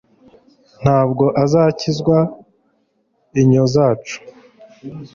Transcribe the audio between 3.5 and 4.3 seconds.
zacu